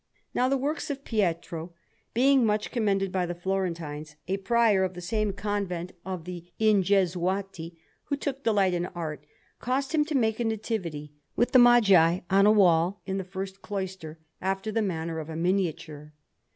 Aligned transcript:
Now, 0.33 0.49
the 0.49 0.57
works 0.57 0.89
of 0.89 1.03
Pietro 1.03 1.73
being 2.15 2.43
much 2.43 2.71
commended 2.71 3.11
by 3.11 3.27
the 3.27 3.35
Florentines, 3.35 4.15
a 4.27 4.37
Prior 4.37 4.83
of 4.83 4.95
the 4.95 4.99
same 4.99 5.31
Convent 5.31 5.91
of 6.03 6.25
the 6.25 6.51
Ingesuati, 6.59 7.77
who 8.05 8.17
took 8.17 8.43
delight 8.43 8.73
in 8.73 8.87
art, 8.95 9.23
caused 9.59 9.93
him 9.93 10.03
to 10.05 10.15
make 10.17 10.39
a 10.39 10.43
Nativity, 10.43 11.11
with 11.35 11.51
the 11.51 11.59
Magi, 11.59 12.21
on 12.31 12.47
a 12.47 12.51
wall 12.51 13.03
in 13.05 13.19
the 13.19 13.23
first 13.23 13.61
cloister, 13.61 14.17
after 14.41 14.71
the 14.71 14.81
manner 14.81 15.19
of 15.19 15.29
a 15.29 15.35
miniature. 15.35 16.13